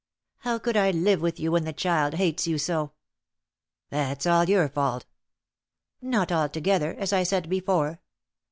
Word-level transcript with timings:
How 0.39 0.57
could 0.57 0.75
I 0.75 0.89
live 0.89 1.21
with 1.21 1.39
you 1.39 1.51
when 1.51 1.63
the 1.63 1.71
child 1.73 2.15
hates 2.15 2.47
you 2.47 2.57
so?" 2.57 2.93
"That's 3.91 4.25
all 4.25 4.45
your 4.49 4.67
fault!" 4.67 5.05
"Not 6.01 6.31
altogether, 6.31 6.95
as 6.95 7.13
I 7.13 7.21
said 7.21 7.47
before. 7.47 8.01